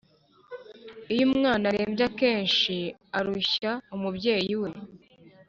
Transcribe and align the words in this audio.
Iyo 1.13 1.23
umwana 1.29 1.63
arembye 1.71 2.03
akenshi 2.09 2.75
arushya 3.17 3.71
umubyeyi 3.95 4.53
we 4.63 4.69